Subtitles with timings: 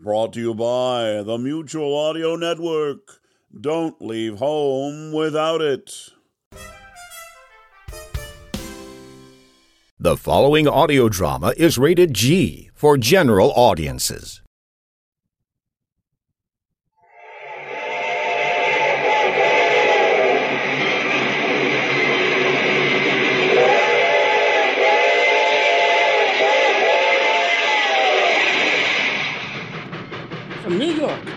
[0.00, 3.20] Brought to you by the Mutual Audio Network.
[3.58, 6.10] Don't leave home without it.
[9.98, 14.43] The following audio drama is rated G for general audiences.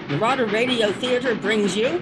[0.10, 2.02] New York, Radio Theater brings you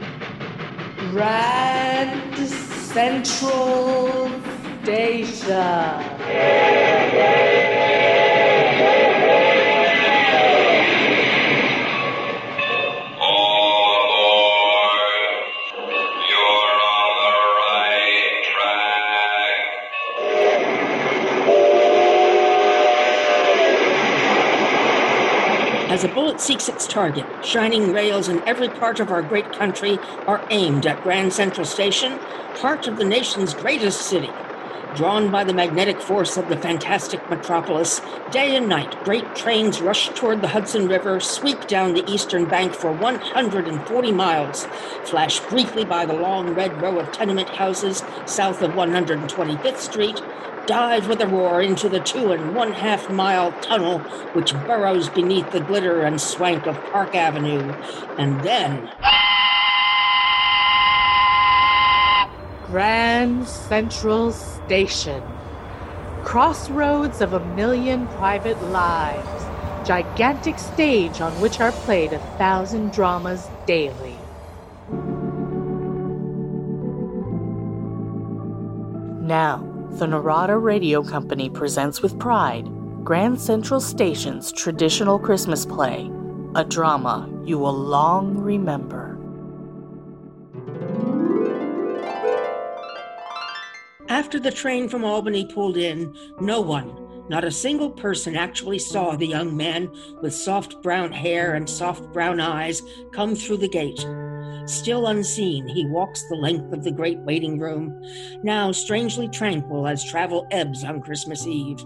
[1.10, 4.30] Grand Central
[4.84, 5.56] Station.
[25.96, 29.98] As a bullet seeks its target, shining rails in every part of our great country
[30.28, 32.20] are aimed at Grand Central Station,
[32.56, 34.30] heart of the nation's greatest city.
[34.96, 38.00] Drawn by the magnetic force of the fantastic metropolis,
[38.32, 42.74] day and night, great trains rush toward the Hudson River, sweep down the eastern bank
[42.74, 44.68] for 140 miles,
[45.04, 50.22] flash briefly by the long red row of tenement houses south of 125th Street,
[50.66, 54.00] dive with a roar into the two and one half mile tunnel
[54.32, 57.74] which burrows beneath the glitter and swank of Park Avenue,
[58.18, 58.90] and then.
[62.72, 64.32] Grand Central
[64.66, 65.22] Station.
[66.24, 69.88] Crossroads of a million private lives.
[69.88, 74.18] Gigantic stage on which are played a thousand dramas daily.
[79.22, 82.68] Now, the Narada Radio Company presents with pride
[83.04, 86.10] Grand Central Station's traditional Christmas play,
[86.56, 89.15] a drama you will long remember.
[94.16, 99.14] After the train from Albany pulled in, no one, not a single person, actually saw
[99.14, 102.82] the young man with soft brown hair and soft brown eyes
[103.12, 104.08] come through the gate.
[104.68, 108.02] Still unseen, he walks the length of the great waiting room,
[108.42, 111.84] now strangely tranquil as travel ebbs on Christmas Eve.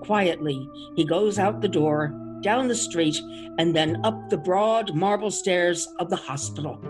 [0.00, 0.66] Quietly,
[0.96, 3.20] he goes out the door, down the street,
[3.58, 6.82] and then up the broad marble stairs of the hospital.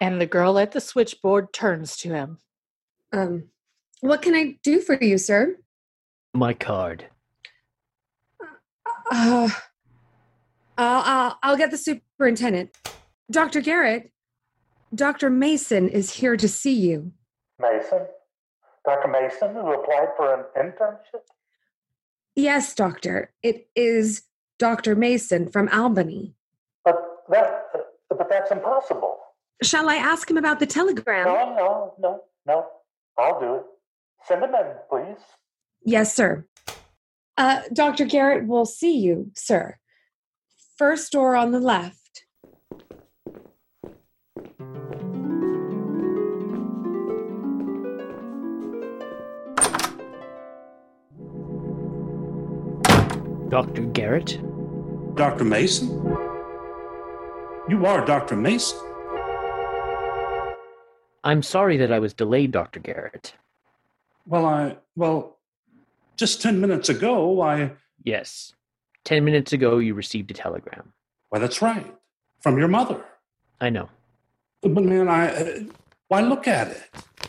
[0.00, 2.38] And the girl at the switchboard turns to him.
[3.12, 3.44] Um,
[4.00, 5.56] what can I do for you, sir?
[6.32, 7.06] My card.
[9.10, 9.48] Uh,
[10.78, 12.70] I'll, I'll, I'll get the superintendent.
[13.30, 13.60] Dr.
[13.60, 14.10] Garrett,
[14.94, 15.28] Dr.
[15.28, 17.12] Mason is here to see you.
[17.60, 18.06] Mason?
[18.84, 19.08] Dr.
[19.08, 21.20] Mason, who applied for an internship?
[22.34, 23.32] Yes, doctor.
[23.42, 24.22] It is
[24.58, 24.96] Dr.
[24.96, 26.34] Mason from Albany.
[26.84, 26.96] But
[27.28, 27.66] that,
[28.08, 29.18] but that's impossible.
[29.62, 31.26] Shall I ask him about the telegram?
[31.26, 32.66] No, no, no, no.
[33.18, 33.62] I'll do it.
[34.24, 35.18] Send him in, please.
[35.84, 36.46] Yes, sir.
[37.36, 38.06] Uh, Dr.
[38.06, 39.78] Garrett will see you, sir.
[40.78, 42.24] First door on the left.
[53.50, 53.82] Dr.
[53.92, 54.38] Garrett?
[55.16, 55.44] Dr.
[55.44, 55.88] Mason?
[57.68, 58.36] You are Dr.
[58.36, 58.78] Mason.
[61.22, 62.80] I'm sorry that I was delayed, Dr.
[62.80, 63.34] Garrett.
[64.26, 65.38] Well, I, well,
[66.16, 67.72] just 10 minutes ago, I,
[68.04, 68.54] Yes.
[69.04, 70.92] Ten minutes ago, you received a telegram.
[71.30, 71.86] why, that's right,
[72.40, 73.02] from your mother.
[73.60, 73.88] I know.
[74.62, 75.58] But man, I, uh,
[76.08, 76.82] why, look at it.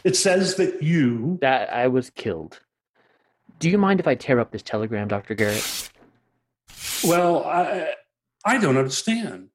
[0.03, 2.59] It says that you, That I was killed.
[3.59, 5.33] Do you mind if I tear up this telegram, Dr.
[5.33, 5.89] Garrett?
[7.05, 7.93] well, I,
[8.43, 9.49] I don't understand.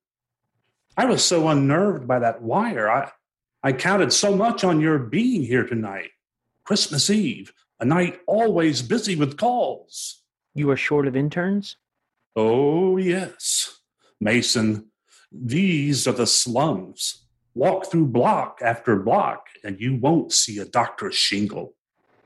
[0.97, 2.91] I was so unnerved by that wire.
[2.91, 3.11] I,
[3.66, 6.10] I counted so much on your being here tonight.
[6.62, 10.22] Christmas Eve, a night always busy with calls.
[10.54, 11.77] You are short of interns?
[12.37, 13.80] Oh, yes.
[14.21, 14.92] Mason,
[15.33, 17.27] these are the slums.
[17.57, 21.10] Walk through block after block, and you won't see a Dr.
[21.10, 21.74] Shingle.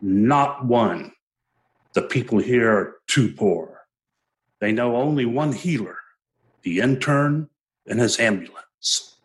[0.02, 1.12] Not one.
[1.94, 3.86] The people here are too poor.
[4.60, 5.96] They know only one healer
[6.64, 7.48] the intern
[7.86, 9.16] and his ambulance.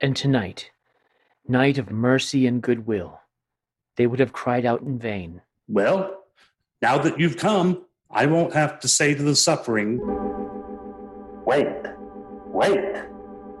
[0.00, 0.72] And tonight,
[1.48, 3.20] night of mercy and goodwill,
[3.96, 5.42] they would have cried out in vain.
[5.68, 6.24] Well,
[6.82, 10.00] now that you've come, I won't have to say to the suffering,
[11.46, 11.76] Wait,
[12.46, 12.94] wait.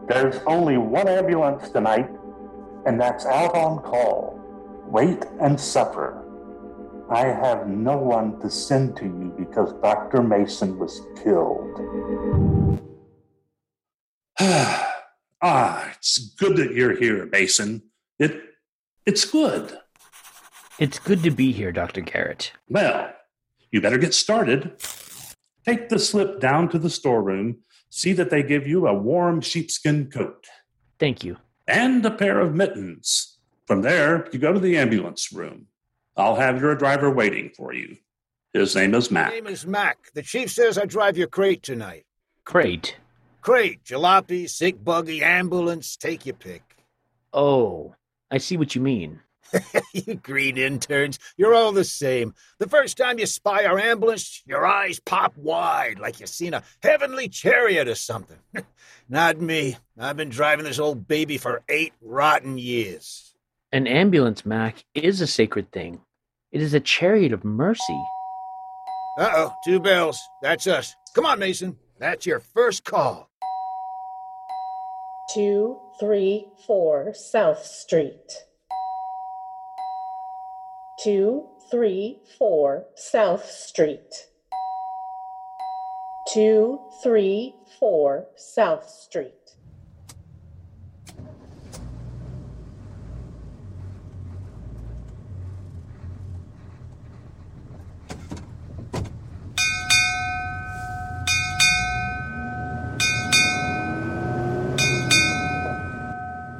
[0.08, 2.10] There's only one ambulance tonight,
[2.84, 4.40] and that's out on call.
[4.88, 6.22] Wait and suffer.
[7.10, 10.22] I have no one to send to you because Dr.
[10.22, 12.80] Mason was killed.
[14.40, 17.82] ah, it's good that you're here, Mason.
[18.20, 18.40] It
[19.04, 19.76] it's good.
[20.78, 22.00] It's good to be here, Dr.
[22.02, 22.52] Garrett.
[22.68, 23.12] Well,
[23.72, 24.80] you better get started.
[25.64, 27.58] Take the slip down to the storeroom,
[27.90, 30.46] see that they give you a warm sheepskin coat
[31.00, 31.38] Thank you.
[31.66, 33.38] and a pair of mittens.
[33.66, 35.66] From there, you go to the ambulance room.
[36.16, 37.96] I'll have your driver waiting for you.
[38.52, 39.32] His name is My Mac.
[39.32, 39.98] name is Mac.
[40.14, 42.06] The chief says I drive your crate tonight.
[42.44, 42.96] Crate.
[43.46, 46.64] Crate, jalopy, sick buggy, ambulance, take your pick.
[47.32, 47.94] Oh,
[48.28, 49.20] I see what you mean.
[49.92, 52.34] you green interns, you're all the same.
[52.58, 56.64] The first time you spy our ambulance, your eyes pop wide like you've seen a
[56.82, 58.38] heavenly chariot or something.
[59.08, 59.76] Not me.
[59.96, 63.36] I've been driving this old baby for eight rotten years.
[63.70, 66.00] An ambulance, Mac, is a sacred thing.
[66.50, 68.04] It is a chariot of mercy.
[69.16, 70.20] Uh oh, two bells.
[70.42, 70.96] That's us.
[71.14, 71.78] Come on, Mason.
[72.00, 73.30] That's your first call.
[75.34, 78.44] 234 South Street.
[81.02, 84.28] 234 South Street.
[86.32, 89.32] 234 South Street.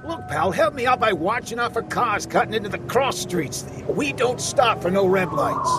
[0.04, 3.64] Look, pal, help me out by watching out for cars cutting into the cross streets.
[3.88, 5.70] We don't stop for no red lights.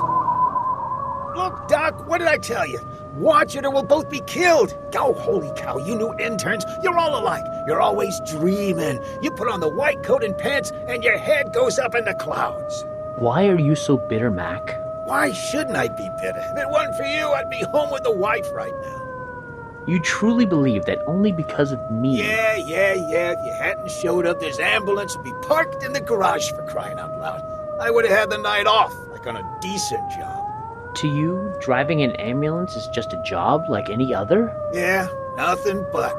[1.38, 2.80] Look, Doc, what did I tell you?
[3.14, 4.76] Watch it or we'll both be killed.
[4.96, 7.44] Oh, holy cow, you new interns, you're all alike.
[7.68, 9.00] You're always dreaming.
[9.22, 12.14] You put on the white coat and pants, and your head goes up in the
[12.16, 12.86] clouds.
[13.18, 14.84] Why are you so bitter, Mac?
[15.08, 16.44] Why shouldn't I be bitter?
[16.52, 19.08] If it weren't for you, I'd be home with the wife right now.
[19.88, 22.18] You truly believe that only because of me.
[22.18, 23.32] Yeah, yeah, yeah.
[23.32, 27.00] If you hadn't showed up, this ambulance would be parked in the garage for crying
[27.00, 27.42] out loud.
[27.80, 30.44] I would have had the night off, like on a decent job.
[30.96, 34.56] To you, driving an ambulance is just a job like any other?
[34.74, 36.18] Yeah, nothing but.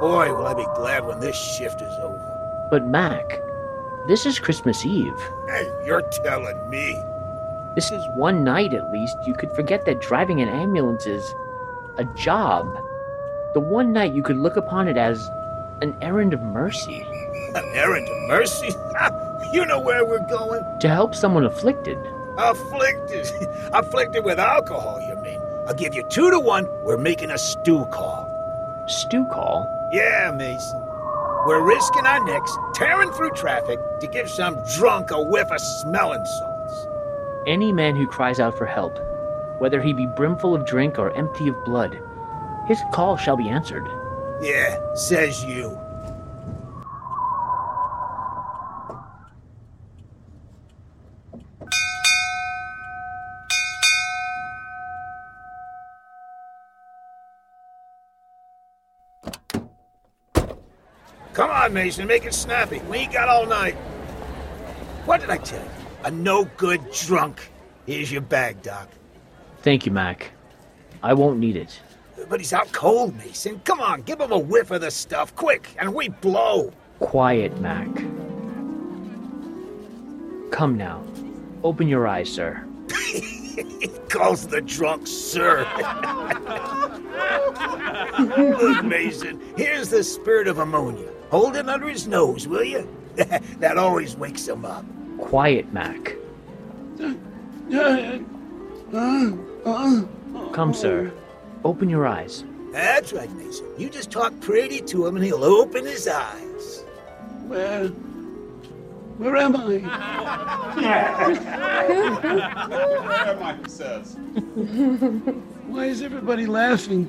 [0.00, 2.68] Boy, will I be glad when this shift is over.
[2.70, 3.40] But, Mac,
[4.06, 5.18] this is Christmas Eve.
[5.46, 7.02] Hey, you're telling me.
[7.74, 11.34] This is one night at least you could forget that driving an ambulance is
[11.96, 12.66] a job.
[13.54, 15.30] The one night you could look upon it as
[15.80, 17.06] an errand of mercy.
[17.54, 18.74] An errand of mercy?
[19.52, 20.62] you know where we're going?
[20.80, 21.98] To help someone afflicted.
[22.36, 23.30] Afflicted.
[23.72, 25.40] Afflicted with alcohol, you mean?
[25.66, 26.66] I'll give you two to one.
[26.84, 28.26] We're making a stew call.
[28.86, 29.66] Stew call?
[29.92, 30.80] Yeah, Mason.
[31.46, 36.24] We're risking our necks, tearing through traffic to give some drunk a whiff of smelling
[36.24, 36.86] salts.
[37.46, 38.98] Any man who cries out for help,
[39.58, 41.98] whether he be brimful of drink or empty of blood,
[42.66, 43.86] his call shall be answered.
[44.40, 45.76] Yeah, says you.
[61.32, 62.80] Come on, Mason, make it snappy.
[62.88, 63.74] We ain't got all night.
[65.04, 65.70] What did I tell you?
[66.04, 67.50] A no good drunk.
[67.86, 68.88] Here's your bag, Doc.
[69.62, 70.32] Thank you, Mac.
[71.02, 71.80] I won't need it.
[72.28, 73.60] But he's out cold, Mason.
[73.64, 76.72] Come on, give him a whiff of the stuff, quick, and we blow.
[77.00, 77.88] Quiet, Mac.
[80.50, 81.02] Come now.
[81.62, 82.64] Open your eyes, sir.
[83.12, 85.66] he calls the drunk sir.
[88.18, 91.08] Look, Mason, here's the spirit of ammonia.
[91.30, 92.88] Hold it under his nose, will you?
[93.16, 94.84] that always wakes him up.
[95.18, 96.14] Quiet, Mac.
[100.52, 101.12] Come, sir.
[101.64, 102.44] Open your eyes.
[102.72, 103.66] That's right, Mason.
[103.78, 106.84] You just talk pretty to him and he'll open his eyes.
[107.46, 107.88] Where?
[109.18, 109.78] Where am I?
[110.76, 110.88] Where
[113.28, 114.16] am I, he says.
[115.66, 117.06] Why is everybody laughing?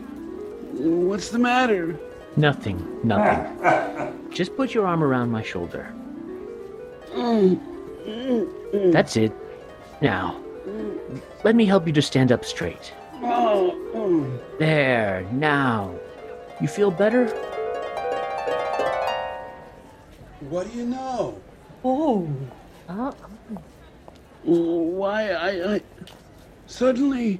[1.07, 1.99] What's the matter?
[2.35, 4.29] Nothing, nothing.
[4.31, 5.93] Just put your arm around my shoulder.
[7.13, 8.91] Mm-hmm.
[8.91, 9.33] That's it.
[10.01, 10.39] Now,
[11.43, 12.93] let me help you to stand up straight.
[13.21, 13.75] Oh,
[14.59, 15.93] There, now.
[16.59, 17.27] You feel better?
[20.49, 21.39] What do you know?
[21.83, 22.27] Oh.
[22.87, 23.13] Oh.
[24.43, 25.81] Why, I, I.
[26.67, 27.39] Suddenly,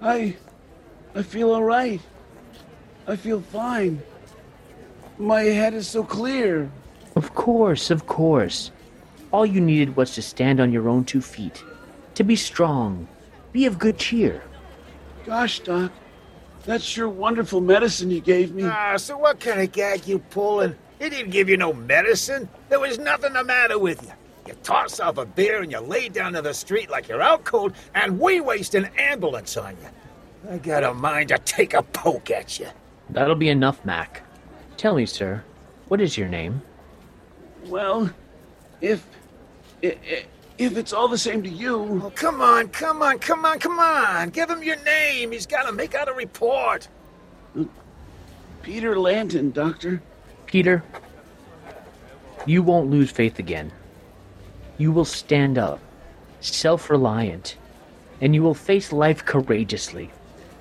[0.00, 0.36] I.
[1.14, 2.00] I feel all right.
[3.06, 4.00] I feel fine.
[5.18, 6.70] My head is so clear.
[7.16, 8.70] Of course, of course.
[9.32, 11.62] All you needed was to stand on your own two feet.
[12.14, 13.08] to be strong,
[13.52, 14.42] be of good cheer.
[15.30, 15.92] Gosh, Doc,
[16.64, 18.64] that's sure wonderful medicine you gave me.
[18.64, 20.74] Ah, so what kind of gag you pulling?
[20.98, 22.48] He didn't give you no medicine.
[22.68, 24.10] There was nothing the matter with you.
[24.48, 27.44] You toss off a beer and you lay down to the street like you're out
[27.44, 30.50] cold, and we waste an ambulance on you.
[30.50, 32.66] I got a mind to take a poke at you.
[33.10, 34.24] That'll be enough, Mac.
[34.78, 35.44] Tell me, sir,
[35.86, 36.60] what is your name?
[37.66, 38.10] Well,
[38.80, 39.06] if,
[39.80, 40.26] if
[40.60, 42.02] if it's all the same to you.
[42.04, 44.28] Oh, come on, come on, come on, come on.
[44.28, 45.32] Give him your name.
[45.32, 46.86] He's got to make out a report.
[48.62, 50.02] Peter Lanton, Doctor.
[50.44, 50.84] Peter,
[52.44, 53.72] you won't lose faith again.
[54.76, 55.80] You will stand up,
[56.40, 57.56] self reliant,
[58.20, 60.10] and you will face life courageously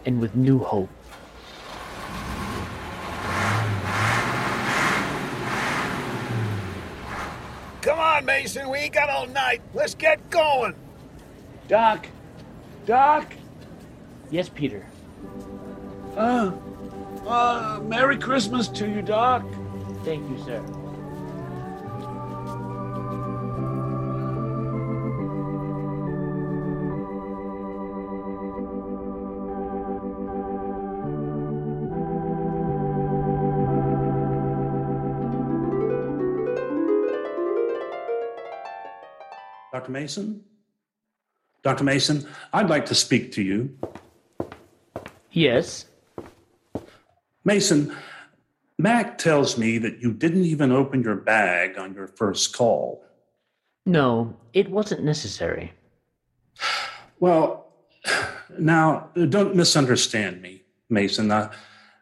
[0.06, 0.90] and with new hope.
[7.82, 8.70] Come on, Mason.
[8.70, 9.62] We ain't got all night.
[9.74, 10.76] Let's get going.
[11.68, 12.08] Doc.
[12.86, 13.34] Doc.
[14.30, 14.86] Yes, Peter.
[16.16, 16.52] Uh,
[17.26, 19.44] uh, Merry Christmas to you, Doc.
[20.04, 20.79] Thank you, sir.
[39.80, 39.92] Dr.
[39.94, 40.44] Mason?
[41.64, 41.86] Dr.
[41.86, 43.78] Mason, I'd like to speak to you.
[45.32, 45.86] Yes.
[47.46, 47.96] Mason,
[48.78, 53.06] Mac tells me that you didn't even open your bag on your first call.
[53.86, 55.72] No, it wasn't necessary.
[57.22, 57.72] Well,
[58.58, 61.32] now, don't misunderstand me, Mason.
[61.32, 61.54] Uh,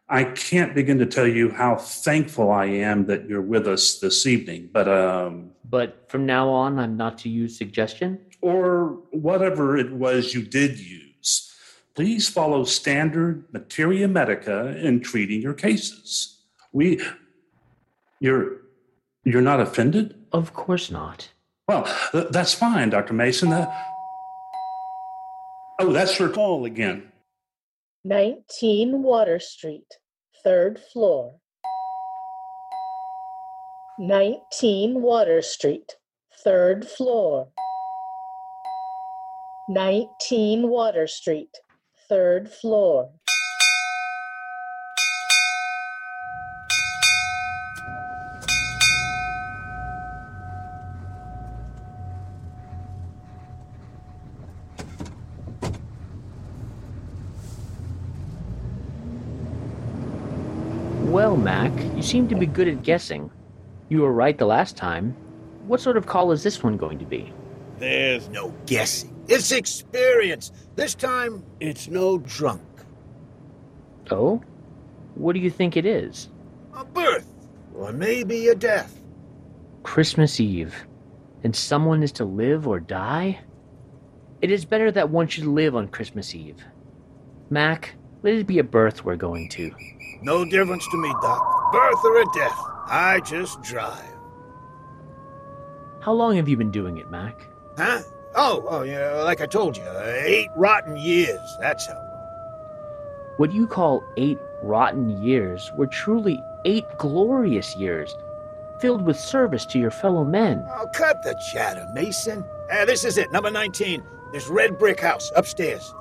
[0.09, 4.25] I can't begin to tell you how thankful I am that you're with us this
[4.25, 8.19] evening, but um, But from now on, I'm not to use suggestion?
[8.41, 11.53] or whatever it was you did use,
[11.95, 16.39] please follow standard materia medica in treating your cases.
[16.71, 17.01] We,
[18.19, 18.57] you're,
[19.23, 20.15] you're not offended?
[20.31, 21.29] Of course not.
[21.67, 23.13] Well, th- that's fine, Dr.
[23.13, 23.51] Mason.
[23.51, 23.73] Uh,
[25.79, 27.11] oh, that's your call again.
[28.05, 29.87] 19 Water Street,
[30.43, 31.35] third floor.
[33.99, 35.95] 19 Water Street,
[36.43, 37.47] third floor.
[39.69, 41.49] 19 Water Street,
[42.07, 43.09] third floor.
[61.05, 63.31] Well, Mac, you seem to be good at guessing.
[63.89, 65.15] You were right the last time.
[65.65, 67.31] What sort of call is this one going to be?
[67.79, 69.13] There's no guessing.
[69.27, 70.51] It's experience.
[70.75, 72.61] This time, it's no drunk.
[74.11, 74.41] Oh?
[75.15, 76.29] What do you think it is?
[76.73, 77.27] A birth,
[77.75, 78.99] or maybe a death.
[79.83, 80.75] Christmas Eve.
[81.43, 83.39] And someone is to live or die?
[84.41, 86.63] It is better that one should live on Christmas Eve.
[87.49, 89.73] Mac, let it be a birth we're going to.
[90.21, 91.71] No difference to me, Doc.
[91.71, 92.59] Birth or a death.
[92.89, 94.03] I just drive.
[95.99, 97.47] How long have you been doing it, Mac?
[97.77, 98.01] Huh?
[98.35, 101.57] Oh, oh, yeah, like I told you, eight rotten years.
[101.59, 101.95] That's how.
[101.95, 102.03] long.
[103.37, 108.15] What you call eight rotten years were truly eight glorious years,
[108.79, 110.65] filled with service to your fellow men.
[110.69, 112.43] Oh, cut the chatter, Mason.
[112.71, 114.03] Uh, this is it, number 19.
[114.31, 115.93] This red brick house upstairs.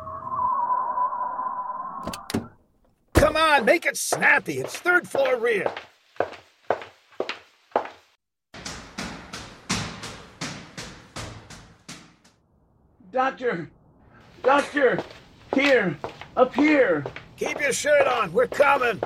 [3.14, 4.58] Come on, make it snappy.
[4.58, 5.72] It's third floor rear.
[13.16, 13.68] Doctor!
[14.42, 14.98] Doctor!
[15.54, 15.96] Here!
[16.36, 17.02] Up here!
[17.38, 18.30] Keep your shirt on.
[18.30, 19.00] We're coming.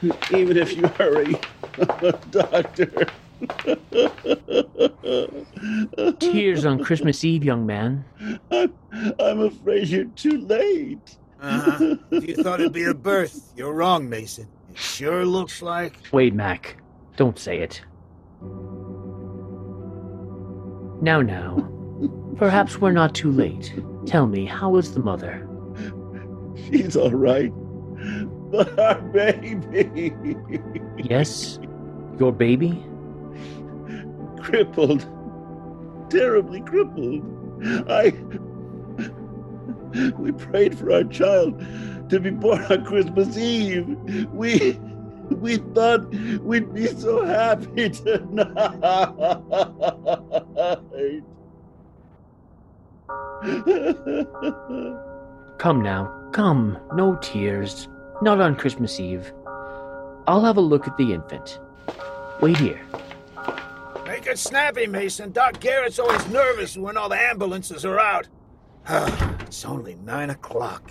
[0.30, 1.34] Even if you hurry.
[2.30, 3.08] Doctor!
[6.20, 8.04] Tears on Christmas Eve, young man.
[8.52, 8.72] I'm,
[9.18, 11.16] I'm afraid you're too late.
[11.40, 11.96] Uh-huh.
[12.12, 14.46] You thought it'd be a birth, you're wrong, Mason.
[14.70, 15.94] It sure looks like.
[16.12, 16.76] Wait, Mac.
[17.16, 17.82] Don't say it.
[21.00, 21.71] Now, now.
[22.36, 23.74] Perhaps we're not too late.
[24.06, 25.48] Tell me, how is the mother?
[26.56, 27.52] She's all right.
[28.50, 30.12] But our baby.
[30.98, 31.58] Yes?
[32.18, 32.84] Your baby?
[34.42, 35.06] crippled.
[36.10, 37.24] Terribly crippled.
[37.88, 38.12] I.
[40.18, 41.58] We prayed for our child
[42.08, 43.96] to be born on Christmas Eve.
[44.32, 44.78] We.
[45.30, 46.12] We thought
[46.42, 48.56] we'd be so happy tonight.
[55.58, 57.88] Come now, come, no tears.
[58.20, 59.32] Not on Christmas Eve.
[60.26, 61.58] I'll have a look at the infant.
[62.40, 62.80] Wait here.
[64.06, 65.32] Make it snappy, Mason.
[65.32, 68.28] Doc Garrett's always nervous when all the ambulances are out.
[68.88, 70.90] it's only nine o'clock.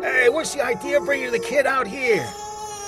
[0.00, 2.24] Hey, what's the idea of bringing the kid out here?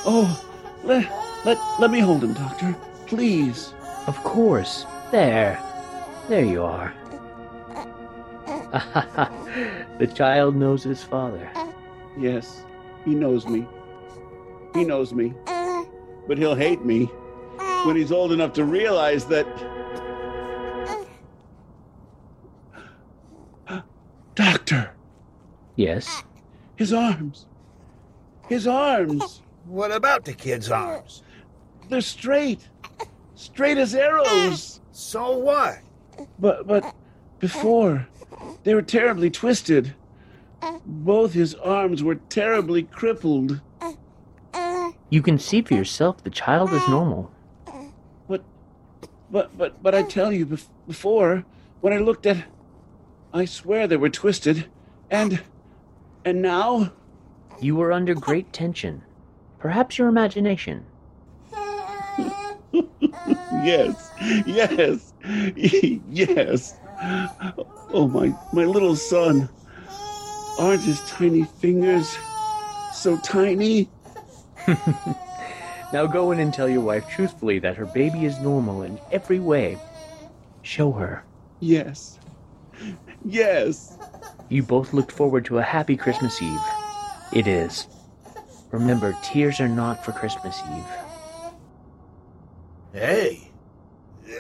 [0.07, 0.43] Oh,
[0.85, 1.11] let,
[1.45, 2.77] let, let me hold him, Doctor.
[3.07, 3.75] Please.
[4.07, 4.87] Of course.
[5.11, 5.61] There.
[6.29, 6.93] There you are.
[9.99, 11.51] the child knows his father.
[12.19, 12.65] Yes,
[13.05, 13.67] he knows me.
[14.75, 15.33] He knows me.
[16.27, 17.05] But he'll hate me
[17.85, 19.47] when he's old enough to realize that.
[24.35, 24.91] Doctor,
[25.77, 26.23] Yes.
[26.77, 27.47] his arms.
[28.49, 29.43] His arms.
[29.67, 31.23] What about the kid's arms?
[31.89, 32.69] They're straight.
[33.45, 34.81] Straight as arrows.
[34.91, 35.79] So what?
[36.39, 36.95] But but
[37.41, 38.09] before
[38.65, 39.95] they were terribly twisted.
[40.87, 43.61] Both his arms were terribly crippled.
[45.11, 47.31] You can see for yourself the child is normal.
[48.27, 48.43] But
[49.31, 50.47] but but but I tell you
[50.87, 51.45] before
[51.83, 52.47] when I looked at
[53.35, 54.71] I swear they were twisted
[55.11, 55.43] and
[56.25, 56.93] and now
[57.61, 59.03] You were under great tension.
[59.59, 60.87] Perhaps your imagination.
[63.65, 64.11] Yes
[64.47, 65.13] yes
[65.57, 66.75] yes
[67.93, 69.49] oh my my little son
[70.59, 72.17] aren't his tiny fingers
[72.93, 73.91] so tiny
[75.93, 79.39] Now go in and tell your wife truthfully that her baby is normal in every
[79.39, 79.79] way.
[80.63, 81.25] Show her.
[81.61, 82.19] yes
[83.25, 83.99] yes
[84.49, 86.61] You both looked forward to a happy Christmas Eve.
[87.33, 87.87] It is.
[88.73, 90.89] Remember, tears are not for Christmas Eve.
[92.93, 93.44] Hey.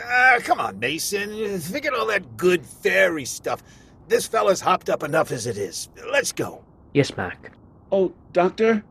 [0.05, 1.61] Ah, come on, Mason.
[1.61, 3.63] Forget all that good fairy stuff.
[4.09, 5.89] This fella's hopped up enough as it is.
[6.11, 6.65] Let's go.
[6.95, 7.53] Yes, Mac.
[7.93, 8.83] oh doctor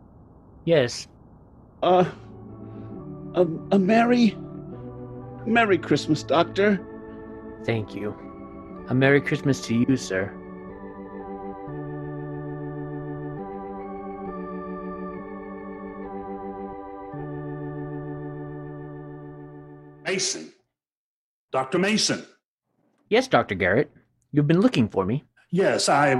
[0.65, 1.07] Yes.
[1.81, 2.05] uh
[3.35, 4.37] a, a merry
[5.45, 6.79] merry christmas doctor
[7.65, 8.13] Thank you.
[8.89, 10.29] A Merry Christmas to you, sir.
[20.05, 20.52] Mason.
[21.53, 21.77] Dr.
[21.79, 22.25] Mason.
[23.09, 23.53] Yes, Dr.
[23.55, 23.91] Garrett.
[24.31, 25.23] You've been looking for me.
[25.51, 26.11] Yes, I.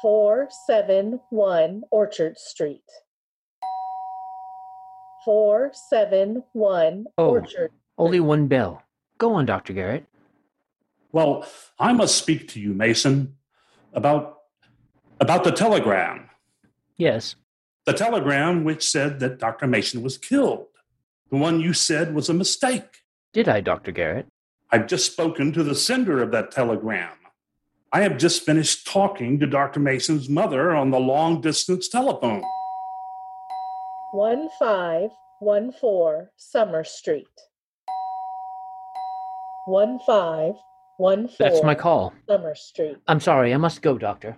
[0.00, 2.80] 471 Orchard Street.
[5.26, 7.72] 471 Oh, Orchard.
[7.98, 8.82] only one bell.
[9.18, 9.74] Go on, Dr.
[9.74, 10.06] Garrett.
[11.12, 11.46] Well,
[11.78, 13.36] I must speak to you, Mason,
[13.92, 14.38] about
[15.20, 16.30] about the telegram.
[16.96, 17.34] Yes.
[17.84, 19.66] The telegram which said that Dr.
[19.66, 20.66] Mason was killed.
[21.30, 23.02] The one you said was a mistake.
[23.34, 23.92] Did I, Dr.
[23.92, 24.26] Garrett?
[24.70, 27.12] I've just spoken to the sender of that telegram.
[27.90, 29.80] I have just finished talking to Dr.
[29.80, 32.42] Mason's mother on the long distance telephone.
[34.12, 37.26] 1514 Summer Street.
[39.66, 42.12] 1514 That's my call.
[42.28, 42.98] Summer Street.
[43.06, 44.36] I'm sorry, I must go, Doctor.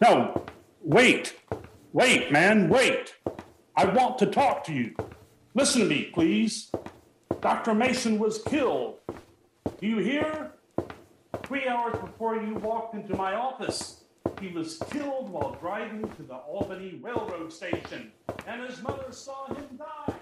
[0.00, 0.46] No,
[0.80, 1.36] wait.
[1.92, 3.14] Wait, man, wait.
[3.76, 4.96] I want to talk to you.
[5.54, 6.72] Listen to me, please.
[7.42, 7.74] Dr.
[7.74, 8.98] Mason was killed.
[9.80, 10.52] Do you hear?
[11.42, 14.04] Three hours before you walked into my office,
[14.40, 18.12] he was killed while driving to the Albany Railroad Station,
[18.46, 20.14] and his mother saw him die.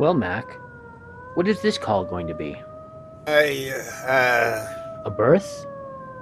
[0.00, 0.56] Well, Mac,
[1.34, 2.56] what is this call going to be?
[3.26, 3.70] I,
[4.08, 5.66] uh, A birth?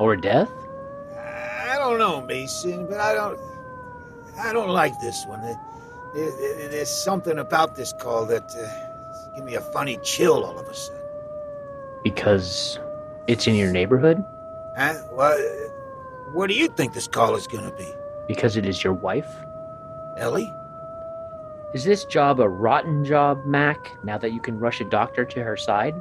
[0.01, 0.51] Or a death?
[1.17, 3.39] I don't know, Mason, but I don't,
[4.37, 5.43] I don't like this one.
[5.43, 5.61] There-
[6.15, 10.67] there- there's something about this call that uh, give me a funny chill all of
[10.67, 11.01] a sudden.
[12.03, 12.81] Because
[13.29, 14.25] it's in your neighborhood?
[14.77, 14.95] Huh?
[15.13, 15.39] What?
[16.33, 17.87] What do you think this call is going to be,
[18.27, 19.31] Because it is your wife?
[20.17, 20.53] Ellie?
[21.75, 25.43] Is this job a rotten job, Mac, now that you can rush a doctor to
[25.43, 25.95] her side?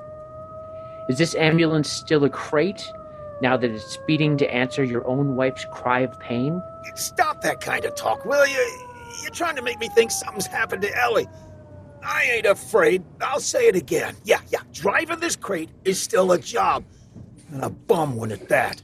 [1.09, 2.89] Is this ambulance still a crate,
[3.41, 6.61] now that it's speeding to answer your own wife's cry of pain?
[6.95, 8.87] Stop that kind of talk, will you?
[9.21, 11.27] You're trying to make me think something's happened to Ellie.
[12.01, 13.03] I ain't afraid.
[13.19, 14.15] I'll say it again.
[14.23, 14.61] Yeah, yeah.
[14.71, 16.85] Driving this crate is still a job.
[17.51, 18.81] And a bum one at that.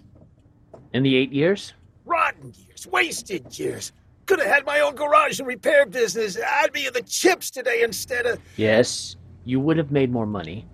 [0.93, 1.73] In the eight years?
[2.05, 2.87] Rotten years.
[2.87, 3.93] Wasted years.
[4.33, 6.39] I could have had my own garage and repair business.
[6.43, 10.67] I'd be in the chips today instead of Yes, you would have made more money.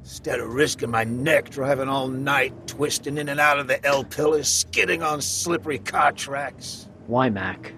[0.00, 4.04] instead of risking my neck driving all night, twisting in and out of the L
[4.04, 6.90] pillars, skidding on slippery car tracks.
[7.06, 7.72] Why, Mac?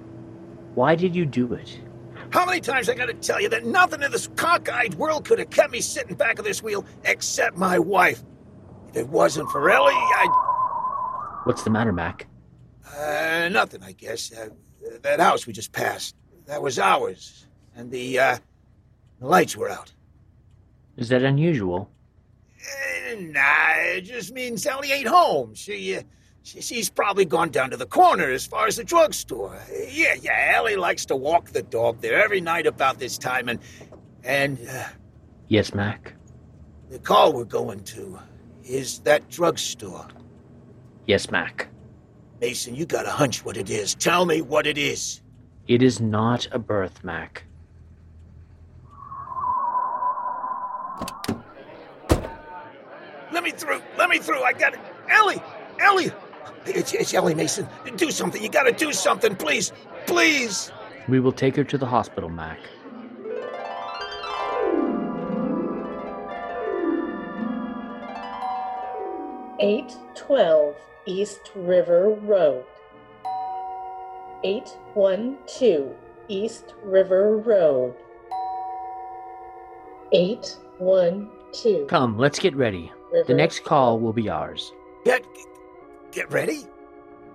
[0.75, 1.79] Why did you do it?
[2.31, 5.51] How many times I gotta tell you that nothing in this cockeyed world could have
[5.51, 8.21] kept me sitting back of this wheel except my wife.
[8.88, 11.40] If it wasn't for Ellie, I'd.
[11.45, 12.27] What's the matter, Mac?
[12.99, 14.33] Uh, nothing, I guess.
[14.33, 14.49] Uh,
[15.03, 16.14] that house we just passed,
[16.46, 17.46] that was ours.
[17.76, 18.38] And the, uh,
[19.20, 19.92] the lights were out.
[20.96, 21.90] Is that unusual?
[23.09, 25.55] Eh, nah, it just means Sally ain't home.
[25.55, 26.03] She, uh,
[26.42, 29.59] she, she's probably gone down to the corner as far as the drugstore.
[29.90, 33.61] Yeah, yeah, Ellie likes to walk the dog there every night about this time, and,
[34.24, 34.85] and, uh,
[35.48, 36.14] Yes, Mac.
[36.90, 38.18] the call we're going to
[38.64, 40.07] is that drugstore.
[41.07, 41.68] Yes, Mac.
[42.40, 43.94] Mason, you got a hunch what it is.
[43.94, 45.20] Tell me what it is.
[45.68, 47.44] It is not a birth, Mac.
[53.31, 53.83] Let me through.
[53.98, 54.42] Let me through.
[54.42, 54.81] I got it.
[55.09, 55.42] Ellie!
[55.79, 56.11] Ellie!
[56.64, 57.68] It's, it's Ellie Mason.
[57.96, 58.42] Do something.
[58.42, 59.72] You gotta do something, please.
[60.07, 60.72] Please!
[61.09, 62.59] We will take her to the hospital, Mac.
[69.59, 70.74] Eight twelve
[71.07, 72.65] East River Road.
[74.45, 75.95] Eight one two
[76.29, 77.95] East River Road.
[80.13, 81.87] Eight one two.
[81.89, 82.93] Come, let's get ready.
[83.27, 84.73] The next call will be ours.
[85.05, 85.25] Get,
[86.13, 86.67] get ready?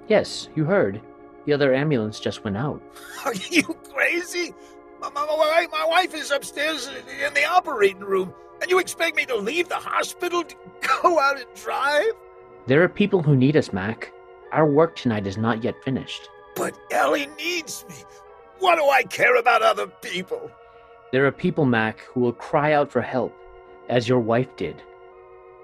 [0.08, 1.02] Yes, you heard.
[1.46, 2.82] The other ambulance just went out.
[3.26, 4.54] Are you crazy?
[5.02, 9.26] My, my, my, my wife is upstairs in the operating room, and you expect me
[9.26, 10.56] to leave the hospital to
[11.02, 12.14] go out and drive?
[12.68, 14.12] There are people who need us, Mac.
[14.52, 16.30] Our work tonight is not yet finished.
[16.56, 17.96] But Ellie needs me.
[18.58, 20.50] What do I care about other people?
[21.12, 23.38] There are people, Mac, who will cry out for help,
[23.88, 24.82] as your wife did.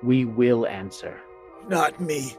[0.03, 1.19] We will answer.
[1.67, 2.35] Not me.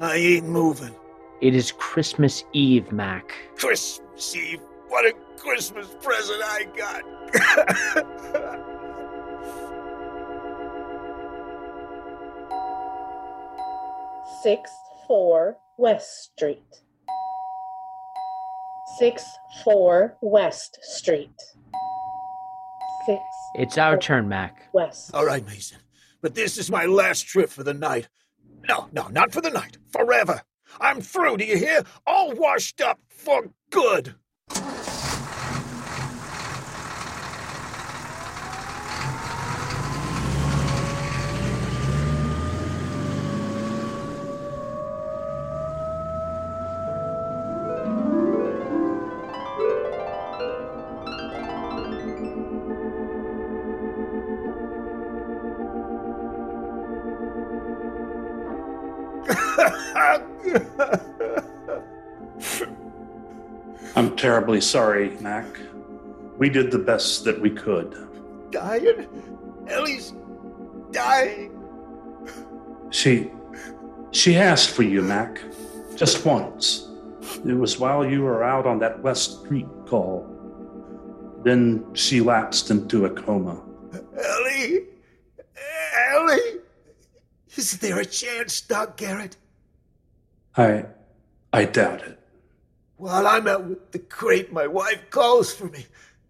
[0.00, 0.94] I ain't moving.
[1.40, 3.32] It is Christmas Eve, Mac.
[3.56, 4.60] Christmas Eve.
[4.88, 7.02] What a Christmas present I got.
[14.42, 14.72] Six
[15.06, 16.64] four West Street.
[18.98, 19.24] Six
[19.62, 21.30] four West Street.
[23.06, 23.20] Six
[23.54, 24.68] It's our turn, Mac.
[24.72, 25.14] West.
[25.14, 25.78] All right, Mason.
[26.22, 28.08] But this is my last trip for the night.
[28.68, 29.76] No, no, not for the night.
[29.92, 30.42] Forever.
[30.80, 31.84] I'm through, do you hear?
[32.04, 34.16] All washed up for good.
[64.32, 65.44] Terribly sorry, Mac.
[66.38, 67.94] We did the best that we could.
[68.50, 69.06] dying?
[69.68, 70.14] Ellie's
[70.90, 71.52] dying.
[72.88, 73.30] She
[74.10, 75.42] she asked for you, Mac.
[75.96, 76.88] Just once.
[77.44, 80.14] It was while you were out on that West Street call.
[81.44, 83.60] Then she lapsed into a coma.
[84.16, 84.86] Ellie?
[86.10, 86.60] Ellie?
[87.56, 89.36] Is there a chance, Doc Garrett?
[90.56, 90.86] I
[91.52, 92.21] I doubt it.
[93.02, 95.86] While I'm out with the crate, my wife calls for me.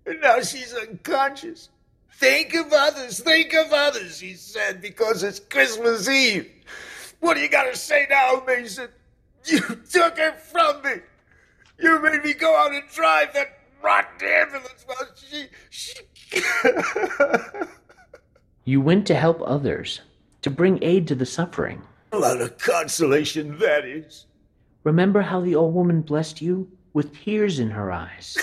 [0.06, 1.68] And now she's unconscious.
[2.14, 6.50] Think of others, think of others, he said, because it's Christmas Eve.
[7.20, 8.88] What do you got to say now, Mason?
[9.44, 10.92] You took her from me.
[11.78, 13.48] You made me go out and drive that
[13.82, 15.48] rotten ambulance while she.
[15.68, 15.92] she...
[18.64, 20.00] You went to help others,
[20.40, 21.82] to bring aid to the suffering.
[22.12, 24.24] a lot of consolation that is.
[24.85, 28.37] Remember how the old woman blessed you with tears in her eyes?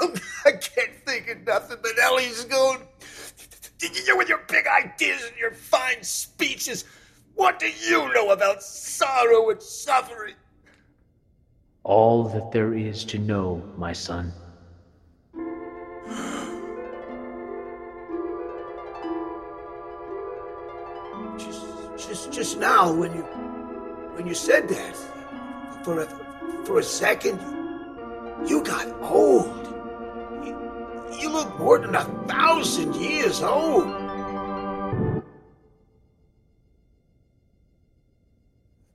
[0.46, 2.80] I can't think of nothing but Ellie's going.
[4.06, 6.86] You with your big ideas and your fine speeches.
[7.34, 10.34] What do you know about sorrow and suffering?
[11.82, 14.32] All that there is to know, my son.
[21.36, 21.66] Just,
[21.98, 23.22] just, just now when you,
[24.14, 24.96] when you said that,
[25.84, 27.38] for a, for a second,
[28.48, 29.66] you got old.
[30.44, 33.84] You, you look more than a thousand years old.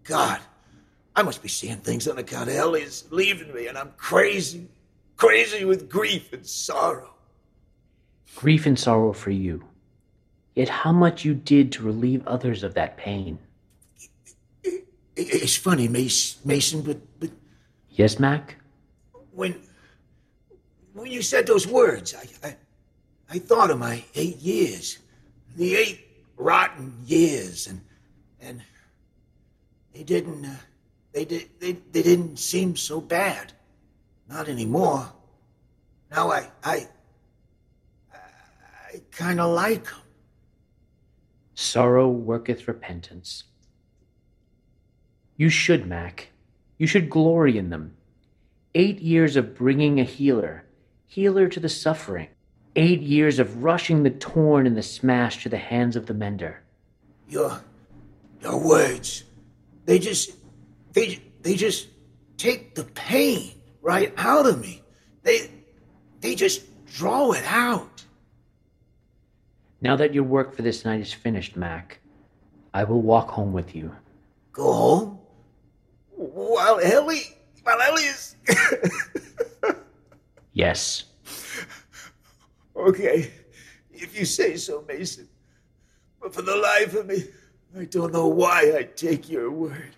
[0.04, 0.42] God,
[1.16, 4.68] I must be seeing things on account of Ellie's leaving me, and I'm crazy,
[5.18, 7.14] crazy with grief and sorrow.
[8.36, 9.64] Grief and sorrow for you.
[10.56, 13.38] Yet how much you did to relieve others of that pain.
[15.22, 17.30] It's funny, Mason, but, but
[17.90, 18.56] Yes, Mac?
[19.32, 19.56] when
[20.94, 22.56] when you said those words, I, I
[23.30, 25.00] I thought of my eight years,
[25.56, 27.82] the eight rotten years, and
[28.40, 28.62] and
[29.94, 30.56] they didn't uh,
[31.14, 33.54] they did they, they didn't seem so bad,
[34.30, 35.12] not anymore.
[36.12, 36.88] Now I I
[38.14, 40.02] I kind of like them.
[41.54, 43.44] Sorrow worketh repentance.
[45.40, 46.32] You should, Mac.
[46.78, 47.96] You should glory in them.
[48.76, 50.66] Eight years of bringing a healer,
[51.08, 52.28] healer to the suffering.
[52.76, 56.62] Eight years of rushing the torn and the smashed to the hands of the mender.
[57.30, 57.62] Your
[58.42, 59.24] your words,
[59.86, 60.32] they just
[60.92, 61.88] they they just
[62.36, 64.84] take the pain right out of me.
[65.24, 65.50] They
[66.20, 68.04] they just draw it out.
[69.80, 72.00] Now that your work for this night is finished, Mac,
[72.74, 73.96] I will walk home with you.
[74.52, 75.19] Go home
[76.20, 78.36] while Ellie while Ellie is
[80.54, 81.06] Yes.
[82.76, 83.32] okay.
[83.94, 85.30] If you say so, Mason.
[86.22, 87.24] But for the life of me,
[87.78, 89.96] I don't know why I take your word.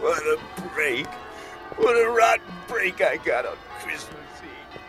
[0.00, 0.38] What a
[0.74, 1.06] break.
[1.76, 4.80] What a rotten break I got on Christmas Eve.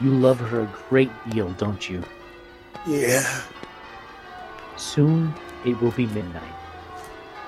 [0.00, 2.02] You love her a great deal, don't you?
[2.86, 3.42] Yeah,
[4.76, 5.32] Soon
[5.64, 6.42] it will be midnight.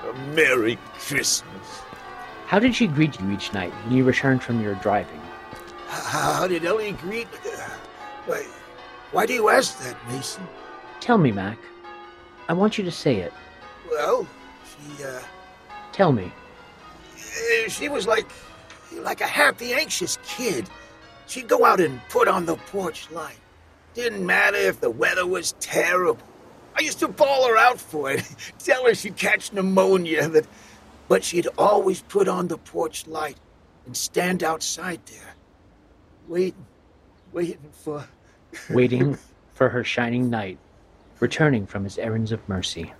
[0.07, 1.81] a Merry Christmas.
[2.45, 5.19] How did she greet you each night when you returned from your driving?
[5.89, 7.27] How did Ellie greet?
[8.25, 8.43] Why,
[9.11, 10.47] why do you ask that, Mason?
[11.01, 11.57] Tell me, Mac.
[12.47, 13.33] I want you to say it.
[13.89, 14.27] Well,
[14.97, 15.19] she, uh,
[15.91, 16.31] Tell me.
[17.17, 18.25] eh, she was like,
[18.93, 20.69] like a happy, anxious kid.
[21.27, 23.37] She'd go out and put on the porch light.
[23.95, 26.19] Didn't matter if the weather was terrible.
[26.77, 28.29] I used to bawl her out for it,
[28.59, 30.45] tell her she'd catch pneumonia, that,
[31.07, 33.37] but she'd always put on the porch light
[33.85, 35.35] and stand outside there,
[36.27, 36.65] waiting,
[37.31, 38.05] waiting for.
[38.69, 39.17] Waiting
[39.53, 40.57] for her shining knight,
[41.19, 42.93] returning from his errands of mercy.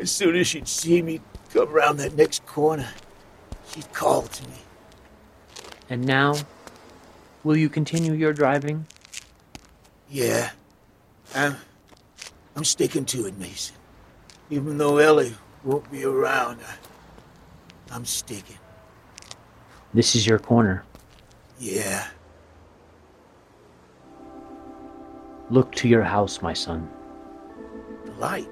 [0.00, 1.20] As soon as she'd see me
[1.52, 2.88] come round that next corner,
[3.72, 4.56] she'd call to me.
[5.88, 6.34] And now,
[7.44, 8.86] will you continue your driving?
[10.10, 10.50] Yeah,
[11.34, 11.56] I'm,
[12.56, 13.76] I'm sticking to it, Mason.
[14.50, 18.58] Even though Ellie won't be around, I, I'm sticking.
[19.94, 20.84] This is your corner.
[21.58, 22.06] Yeah,
[25.50, 26.88] Look to your house, my son.
[28.04, 28.48] the light,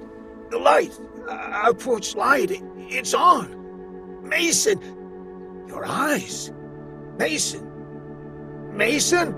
[0.51, 0.91] the light,
[1.29, 4.27] our porch light, it, it's on.
[4.27, 4.79] Mason,
[5.67, 6.51] your eyes,
[7.17, 7.65] Mason,
[8.75, 9.33] Mason,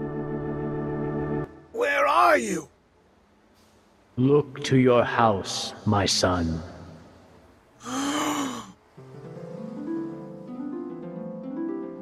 [1.81, 2.69] where are you?
[4.15, 6.61] Look to your house, my son.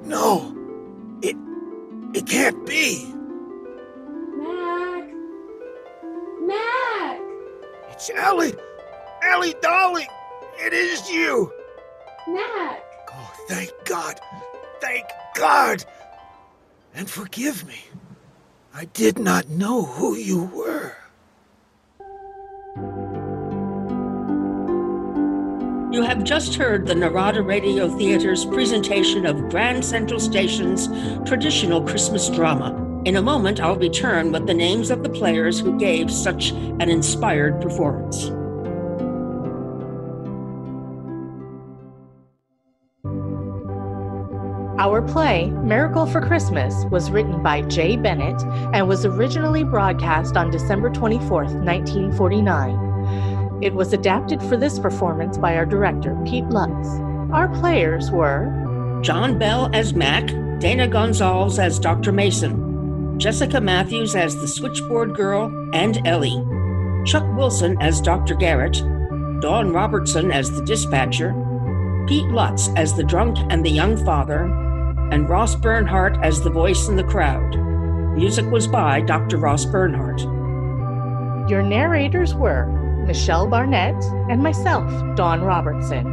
[0.03, 0.55] No,
[1.21, 1.35] it,
[2.15, 3.05] it can't be.
[4.43, 5.03] Mac!
[6.41, 7.21] Mac!
[7.91, 8.55] It's Ellie,
[9.23, 10.07] Ellie, darling,
[10.57, 11.53] it is you.
[12.27, 12.83] Mac!
[13.13, 14.19] Oh, thank God.
[14.81, 15.85] Thank God.
[16.95, 17.79] And forgive me.
[18.73, 20.95] I did not know who you were.
[25.91, 30.87] You have just heard the Narada Radio Theater's presentation of Grand Central Station's
[31.27, 33.01] traditional Christmas drama.
[33.05, 36.89] In a moment, I'll return with the names of the players who gave such an
[36.89, 38.31] inspired performance.
[44.79, 48.41] Our play, Miracle for Christmas, was written by Jay Bennett
[48.73, 53.59] and was originally broadcast on December 24th, 1949.
[53.61, 56.87] It was adapted for this performance by our director, Pete Lutz.
[57.33, 60.27] Our players were John Bell as Mac,
[60.59, 62.13] Dana Gonzalez as Dr.
[62.13, 66.41] Mason, Jessica Matthews as the switchboard girl and Ellie,
[67.05, 68.33] Chuck Wilson as Dr.
[68.33, 68.81] Garrett,
[69.41, 71.33] Dawn Robertson as the dispatcher,
[72.07, 74.67] Pete Lutz as the drunk and the young father,
[75.11, 77.57] and Ross Bernhardt as the voice in the crowd.
[78.15, 79.37] Music was by Dr.
[79.37, 80.21] Ross Bernhardt.
[81.49, 82.65] Your narrators were
[83.05, 83.95] Michelle Barnett
[84.29, 86.03] and myself, Dawn Robertson.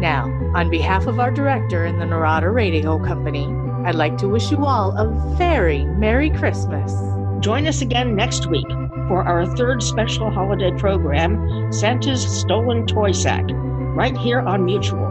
[0.00, 3.46] Now, on behalf of our director and the Narada Radio Company,
[3.84, 6.92] I'd like to wish you all a very Merry Christmas.
[7.40, 8.68] Join us again next week
[9.08, 15.06] for our third special holiday program, Santa's Stolen Toy Sack, right here on Mutual.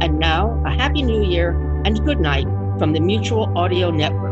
[0.00, 1.52] And now, a Happy New Year
[1.84, 2.46] and good night
[2.78, 4.29] from the Mutual Audio Network.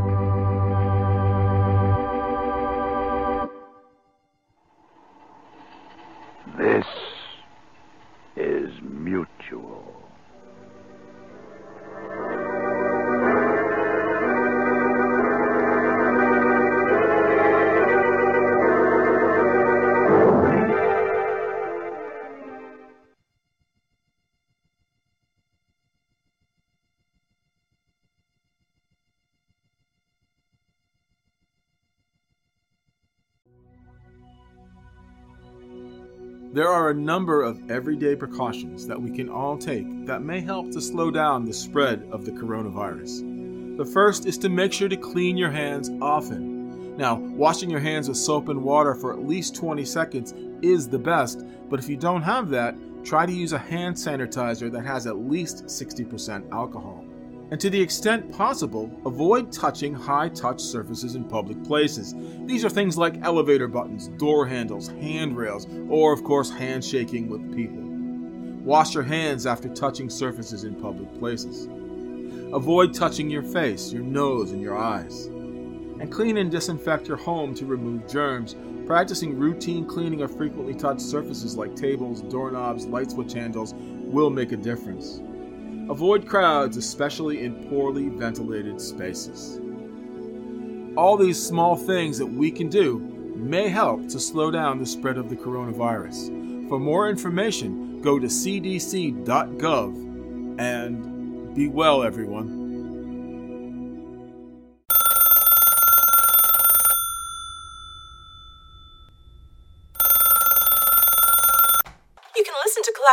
[36.59, 40.73] There are a number of everyday precautions that we can all take that may help
[40.73, 43.77] to slow down the spread of the coronavirus.
[43.77, 46.97] The first is to make sure to clean your hands often.
[46.97, 50.99] Now, washing your hands with soap and water for at least 20 seconds is the
[50.99, 55.07] best, but if you don't have that, try to use a hand sanitizer that has
[55.07, 57.05] at least 60% alcohol.
[57.51, 62.15] And to the extent possible, avoid touching high touch surfaces in public places.
[62.45, 67.85] These are things like elevator buttons, door handles, handrails, or, of course, handshaking with people.
[68.65, 71.69] Wash your hands after touching surfaces in public places.
[72.53, 75.25] Avoid touching your face, your nose, and your eyes.
[76.01, 78.57] And clean and disinfect your home to remove germs.
[78.87, 84.53] Practicing routine cleaning of frequently touched surfaces like tables, doorknobs, light switch handles will make
[84.53, 85.23] a difference.
[85.90, 89.61] Avoid crowds, especially in poorly ventilated spaces.
[90.96, 92.98] All these small things that we can do
[93.35, 96.68] may help to slow down the spread of the coronavirus.
[96.68, 99.94] For more information, go to cdc.gov
[100.61, 102.58] and be well, everyone.